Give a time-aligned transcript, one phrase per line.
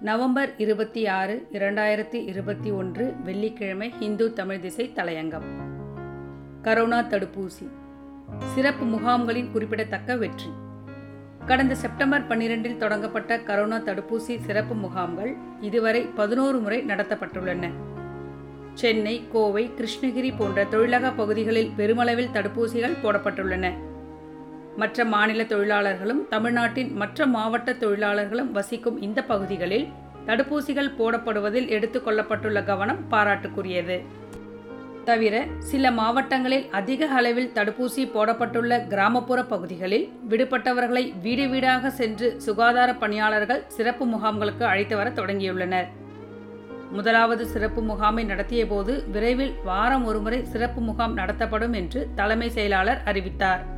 [0.00, 5.46] November இருபத்தி ஆறு இரண்டாயிரத்தி இருபத்தி ஒன்று வெள்ளிக்கிழமை இந்து தமிழ் திசை தலையங்கம்.
[6.62, 7.68] கரோனா தடுப்பூசி.
[8.54, 10.50] சிறப்பு முகாம்களின் குறிப்பிடத்தக்க வெற்றி.
[11.46, 17.70] கடந்த செப்டம்பர் பன்னிரெண்டில் தொடங்கப்பட்ட கரோனா தடுப்பூசி சிறப்பு முகாம்கள் இதுவரை பதினோரு முறை நடத்தப்பட்டுள்ளன.
[18.74, 23.72] சென்னை கோவை கிருஷ்ணகிரி போன்ற தொழிலக பகுதிகளில் பெருமளவில் தடுப்பூசிகள் போடப்பட்டுள்ளன.
[24.76, 29.88] மற்ற மாநில தொழிலாளர்களும் தமிழ்நாட்டின் மற்ற மாவட்ட தொழிலாளர்களும் வசிக்கும் இந்த பகுதிகளில்
[30.26, 34.04] தடுப்பூசிகள் போடப்படுவதில் எடுத்துக்கொள்ளப்பட்டுள்ள கவனம் பாராட்டுக்குரியது.
[35.04, 43.64] தவிர சில மாவட்டங்களில் அதிக அளவில் தடுப்பூசி போடப்பட்டுள்ள கிராமப்புற பகுதிகளில் விடுபட்டவர்களை வீடு வீடாக சென்று சுகாதார பணியாளர்கள்
[43.68, 45.86] சிறப்பு முகாம்களுக்கு அழைத்து வர தொடங்கியுள்ளனர்.
[46.90, 53.75] முதலாவது சிறப்பு முகாமை நடத்திய போது விரைவில் வாரம் ஒருமுறை சிறப்பு முகாம் நடத்தப்படும் என்று தலைமை செயலாளர் அறிவித்தார்.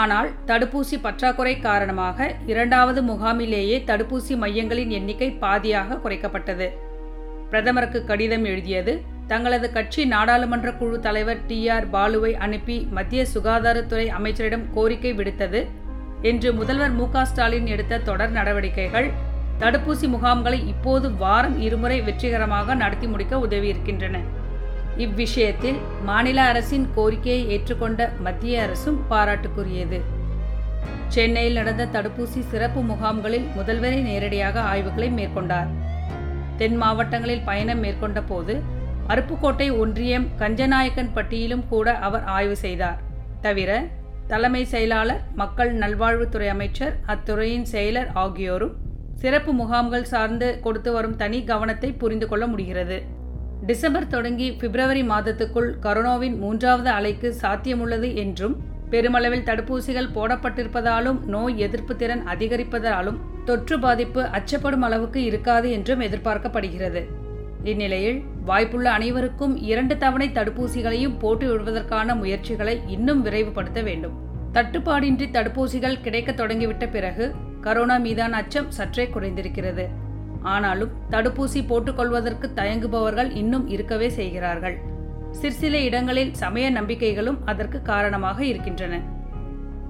[0.00, 6.68] ஆனால் தடுப்பூசி பற்றாக்குறை காரணமாக இரண்டாவது முகாமிலேயே தடுப்பூசி மையங்களின் எண்ணிக்கை பாதியாக குறைக்கப்பட்டது.
[7.50, 8.92] பிரதமருக்கு கடிதம் எழுதியது
[9.32, 15.60] தங்களது கட்சி நாடாளுமன்ற குழு தலைவர் டி ஆர் பாலுவை அனுப்பி மத்திய சுகாதாரத்துறை அமைச்சரிடம் கோரிக்கை விடுத்தது
[16.30, 19.08] என்று முதல்வர் மு ஸ்டாலின் எடுத்த தொடர் நடவடிக்கைகள்
[19.60, 24.16] தடுப்பூசி முகாம்களை இப்போது வாரம் இருமுறை வெற்றிகரமாக நடத்தி முடிக்க உதவியிருக்கின்றன.
[24.96, 30.00] இவ்விஷயத்தில் மாநில அரசின் கோரிக்கையை ஏற்றுக்கொண்ட மத்திய அரசும் பாராட்டுக்குரியது.
[31.08, 35.68] சென்னையில் நடந்த தடுப்பூசி சிறப்பு முகாம்களில் முதல்வரை நேரடியாக ஆய்வுகளை மேற்கொண்டார்.
[36.56, 38.62] தென் மாவட்டங்களில் பயணம் மேற்கொண்ட போது
[39.08, 43.00] அருப்புக்கோட்டை ஒன்றியம் கஞ்சநாயக்கன் பட்டியிலும் கூட அவர் ஆய்வு செய்தார்.
[43.40, 43.86] தவிர
[44.26, 48.74] தலைமை செயலாளர் மக்கள் நல்வாழ்வுத்துறை அமைச்சர் அத்துறையின் செயலர் ஆகியோரும்
[49.14, 52.98] சிறப்பு முகாம்கள் சார்ந்து கொடுத்து வரும் தனி கவனத்தை புரிந்து கொள்ள முடிகிறது.
[53.66, 58.56] டிசம்பர் தொடங்கி பிப்ரவரி மாதத்துக்குள் கரோனாவின் மூன்றாவது அலைக்கு சாத்தியமுள்ளது என்றும்
[58.90, 67.02] பெருமளவில் தடுப்பூசிகள் போடப்பட்டிருப்பதாலும் நோய் எதிர்ப்பு திறன் அதிகரிப்பதாலும் தொற்று பாதிப்பு அச்சப்படும் அளவுக்கு இருக்காது என்றும் எதிர்பார்க்கப்படுகிறது.
[67.64, 74.16] இந்நிலையில் வாய்ப்புள்ள அனைவருக்கும் இரண்டு தவணை தடுப்பூசிகளையும் போட்டு விடுவதற்கான முயற்சிகளை இன்னும் விரைவுபடுத்த வேண்டும்.
[74.52, 79.86] தட்டுப்பாடின்றி தடுப்பூசிகள் கிடைக்க தொடங்கிவிட்ட பிறகு கரோனா மீதான அச்சம் சற்றே குறைந்திருக்கிறது.
[80.44, 84.76] ஆனாலும் தடுப்பூசி போட்டுக்கொள்வதற்கு தயங்குபவர்கள் இன்னும் இருக்கவே செய்கிறார்கள்.
[85.30, 89.00] சிற்சில இடங்களில் சமய நம்பிக்கைகளும் அதற்கு காரணமாக இருக்கின்றன.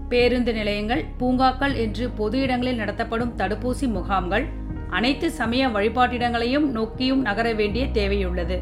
[0.09, 4.47] பேருந்து நிலையங்கள் பூங்காக்கள் என்று பொது இடங்களில் நடத்தப்படும் தடுப்பூசி முகாம்கள்
[4.91, 8.59] அனைத்து சமய வழிபாட்டிடங்களையும் நோக்கியும் நகர வேண்டிய தேவையுள்ளது.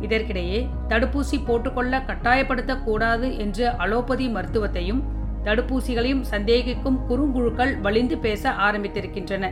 [0.00, 5.02] இதற்கிடையே தடுப்பூசி போட்டுக்கொள்ள கட்டாயப்படுத்தக்கூடாது என்ற அலோபதி மருத்துவத்தையும்
[5.44, 9.50] தடுப்பூசிகளையும் சந்தேகிக்கும் குறுங்குழுக்கள் வலிந்து பேச ஆரம்பித்திருக்கின்றன.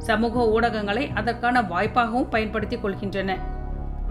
[0.00, 3.36] சமூக ஊடகங்களை அதற்கான வாய்ப்பாகவும் பயன்படுத்திக் கொள்கின்றன.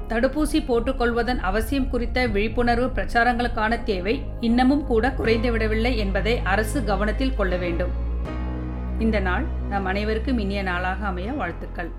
[0.08, 7.90] தடுப்பூசி போட்டுக்கொள்வதன் அவசியம் குறித்த விழிப்புணர்வு பிரச்சாரங்களுக்கான தேவை இன்னமும் கூட குறைந்துவிடவில்லை என்பதை அரசு கவனத்தில் கொள்ள வேண்டும்.
[9.00, 11.92] இந்த நாள் நம் அனைவருக்கும் இனிய நாளாக அமைய வாழ்த்துக்கள்.